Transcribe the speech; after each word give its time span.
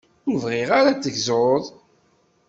Ur 0.27 0.35
bɣiɣ 0.43 0.69
ara 0.79 0.89
ad 0.91 0.99
tegzuḍ. 1.01 1.63